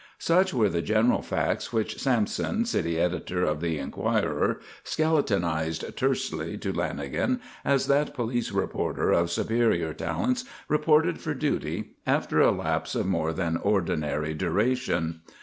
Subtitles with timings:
[0.17, 6.73] Such were the general facts which Sampson, city editor of the Enquirer, skeletonised tersely to
[6.73, 13.05] Lanagan as that police reporter of superior talents reported for duty after a lapse of
[13.05, 15.21] more than ordinary duration.